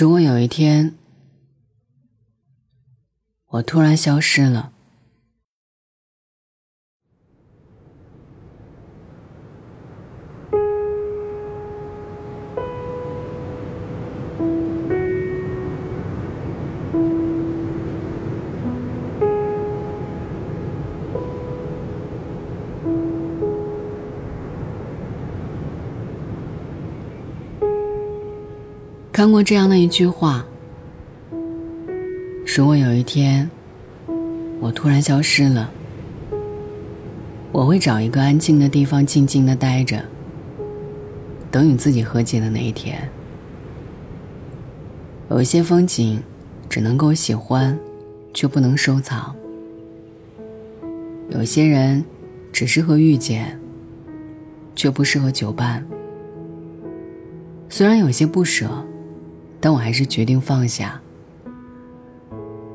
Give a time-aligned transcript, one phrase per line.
[0.00, 0.94] 如果有一天
[3.48, 4.72] 我突然消失了。
[29.20, 30.46] 看过这样的一句话：
[32.56, 33.50] 如果有一天
[34.60, 35.70] 我突然消失了，
[37.52, 40.02] 我会找一个安静的地方静静的待着，
[41.50, 43.10] 等与自己和解的那一天。
[45.28, 46.22] 有一些风景
[46.70, 47.78] 只能够喜欢，
[48.32, 49.34] 却不能收藏；
[51.28, 52.02] 有些人
[52.50, 53.60] 只适合遇见，
[54.74, 55.86] 却不适合久伴。
[57.68, 58.82] 虽然有些不舍。
[59.60, 61.00] 但我还是决定放下。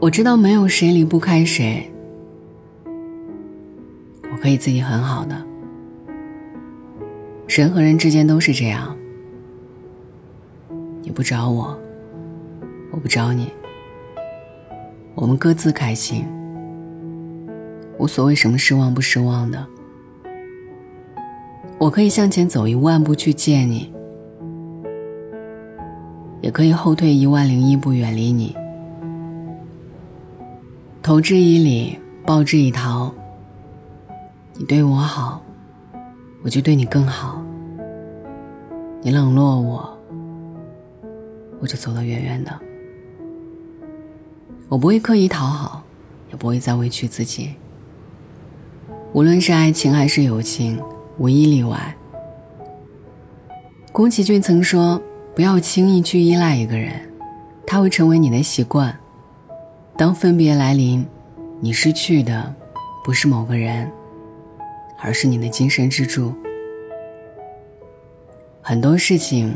[0.00, 1.90] 我知道没有谁离不开谁，
[4.30, 5.42] 我可以自己很好的。
[7.48, 8.94] 人和人之间都是这样，
[11.00, 11.78] 你不找我，
[12.90, 13.50] 我不找你，
[15.14, 16.26] 我们各自开心，
[17.98, 19.66] 无所谓什么失望不失望的。
[21.78, 23.93] 我可以向前走一万步去见你。
[26.44, 28.54] 也可以后退一万零一步远离你，
[31.02, 33.10] 投之以礼，报之以桃。
[34.52, 35.40] 你对我好，
[36.42, 37.42] 我就对你更好；
[39.00, 39.98] 你冷落我，
[41.60, 42.52] 我就走得远远的。
[44.68, 45.82] 我不会刻意讨好，
[46.30, 47.54] 也不会再委屈自己。
[49.14, 50.78] 无论是爱情还是友情，
[51.16, 51.96] 无一例外。
[53.92, 55.00] 宫崎骏曾说。
[55.34, 56.92] 不要轻易去依赖一个人，
[57.66, 58.96] 他会成为你的习惯。
[59.96, 61.04] 当分别来临，
[61.60, 62.54] 你失去的
[63.02, 63.90] 不是某个人，
[65.00, 66.32] 而是你的精神支柱。
[68.62, 69.52] 很多事情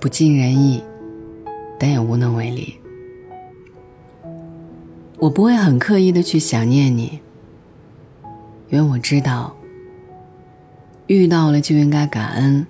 [0.00, 0.82] 不尽人意，
[1.78, 2.76] 但也无能为力。
[5.18, 7.20] 我不会很刻意的去想念你，
[8.68, 9.54] 因为我知道，
[11.06, 12.66] 遇到了就应该感恩，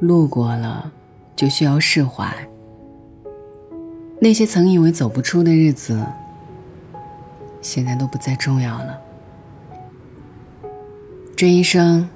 [0.00, 0.90] 路过了。
[1.34, 2.32] 就需要释怀。
[4.20, 6.00] 那些曾以为走不出的日子，
[7.60, 8.98] 现在都不再重要了。
[11.34, 12.08] 这一生，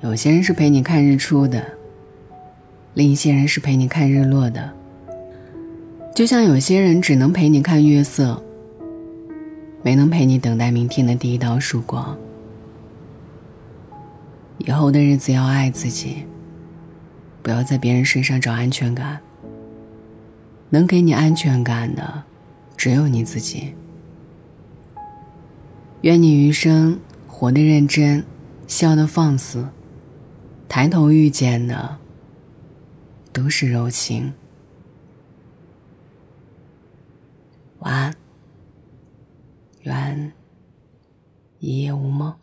[0.00, 1.62] 有些人是陪你看日出的，
[2.94, 4.72] 另一些人是陪你看日落的。
[6.14, 8.42] 就像有些人只能陪你看月色，
[9.82, 12.16] 没能陪你等待明天的第一道曙光。
[14.58, 16.24] 以后的日子要爱自己。
[17.42, 19.20] 不要在别人身上找安全感。
[20.70, 22.24] 能给你安全感的，
[22.76, 23.74] 只有你自己。
[26.02, 28.24] 愿你余生活得认真，
[28.66, 29.68] 笑得放肆，
[30.68, 31.98] 抬头遇见的
[33.32, 34.34] 都是柔情。
[37.78, 38.14] 晚安，
[39.82, 40.32] 愿
[41.60, 42.34] 一夜无梦。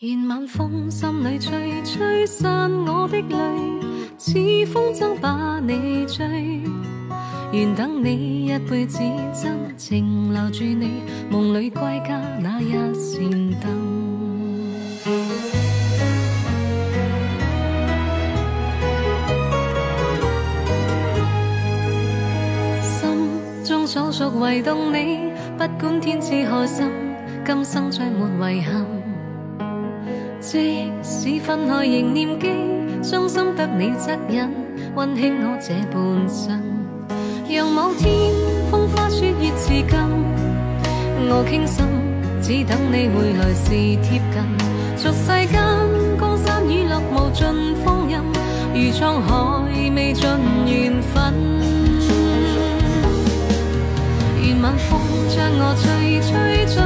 [0.00, 3.80] 愿晚风心里吹，吹散我的泪，
[4.16, 4.32] 似
[4.72, 6.24] 风筝把你追。
[7.50, 9.00] 愿等你一辈子
[9.34, 13.28] 真情留住你，梦里归家那一扇
[13.60, 13.68] 灯。
[22.80, 26.88] 心中所属唯动你，不管天知何深，
[27.44, 28.86] 今生再没遗憾。
[30.40, 32.48] 即使分开仍念记，
[33.02, 34.48] 伤心得你恻隐，
[34.94, 36.62] 温馨我这半生。
[37.50, 38.32] 让某天
[38.70, 39.98] 风花雪月似金，
[41.28, 41.84] 我倾心，
[42.40, 43.70] 只等你回来时
[44.02, 44.36] 贴近。
[44.96, 45.60] 俗世间
[46.18, 48.18] 江山雨落无尽风韵，
[48.74, 49.30] 如沧海
[49.94, 50.28] 未尽
[50.66, 51.34] 缘分。
[54.40, 56.76] 愿晚风将我吹，吹进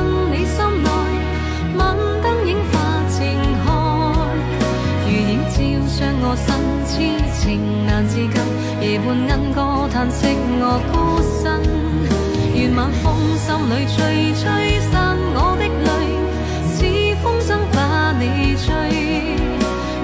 [6.33, 6.49] 我心
[6.89, 6.97] 痴
[7.37, 8.33] 情难自禁，
[8.81, 11.61] 夜半莺歌叹息我孤身。
[12.57, 15.93] 愿晚风心里吹，吹散我的泪，
[16.73, 16.89] 似
[17.23, 18.73] 风筝把你追。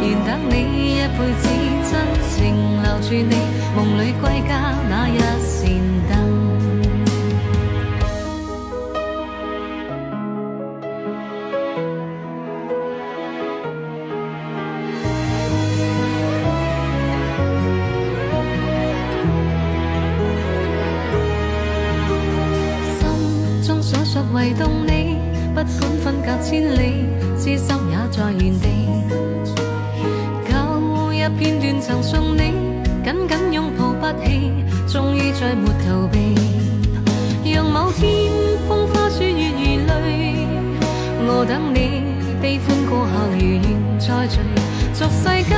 [0.05, 1.49] 愿等你一辈子
[1.89, 1.97] 真
[2.29, 2.37] 情
[2.83, 3.33] 留住你，
[3.75, 5.78] 梦里归家那一时
[24.35, 25.17] 唯动你，
[25.55, 28.69] 不管分隔千里，痴心也在原地。
[30.47, 32.53] 旧日片段曾送你，
[33.03, 34.53] 紧紧拥抱不弃，
[34.87, 36.35] 终于再没逃避。
[37.51, 38.31] 让某天
[38.69, 40.47] 风花雪月如泪，
[41.27, 42.05] 我等你
[42.43, 43.63] 悲欢过后如愿
[43.99, 44.41] 再聚。
[44.93, 45.57] 俗世间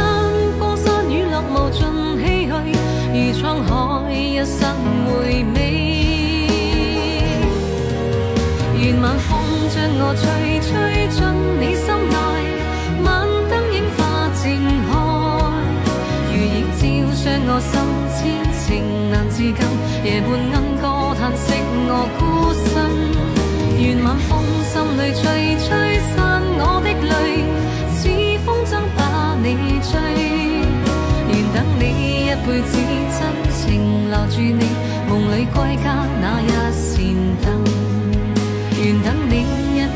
[0.60, 1.84] 江山雨落无尽
[2.16, 2.54] 唏嘘，
[3.12, 4.60] 如沧海一生
[5.06, 5.69] 回味。
[9.02, 9.32] 晚风
[9.70, 10.70] 将我吹，吹
[11.08, 11.18] 进
[11.58, 12.14] 你心内，
[13.02, 13.08] 晚
[13.48, 13.98] 灯映花
[14.42, 14.44] 正
[14.86, 14.92] 开，
[16.28, 16.80] 如影照
[17.16, 17.72] 伤我心，
[18.12, 18.18] 痴
[18.60, 18.68] 情
[19.10, 19.56] 难自禁，
[20.04, 20.84] 夜半莺歌
[21.18, 21.48] 叹息
[21.88, 22.20] 我孤
[22.68, 22.70] 身。
[23.80, 24.30] 愿晚风
[24.68, 25.68] 心里吹，吹
[26.14, 26.16] 散
[26.58, 27.29] 我的泪，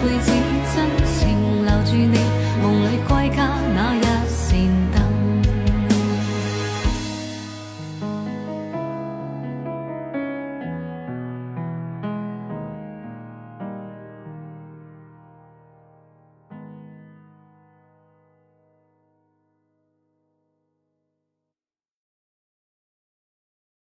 [0.05, 0.31] 一辈子，
[0.75, 2.19] 真情留住你，
[2.63, 4.14] 梦里归家那日。